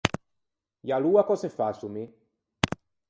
E 0.87 0.89
aloa 0.97 1.25
cöse 1.29 1.49
fasso 1.57 1.87
mi? 1.95 2.03